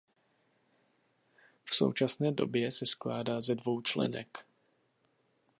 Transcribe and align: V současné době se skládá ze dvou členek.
V 1.65 1.75
současné 1.75 2.31
době 2.31 2.71
se 2.71 2.85
skládá 2.85 3.41
ze 3.41 3.55
dvou 3.55 3.81
členek. 3.81 4.47